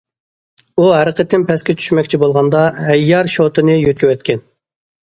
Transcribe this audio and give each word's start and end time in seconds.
ئۇ 0.79 0.87
ھەر 0.91 1.11
قېتىم 1.19 1.43
پەسكە 1.51 1.77
چۈشمەكچى 1.83 2.21
بولغاندا، 2.25 2.65
ھەييار 2.91 3.33
شوتىنى 3.37 3.81
يۆتكىۋەتكەن. 3.81 4.47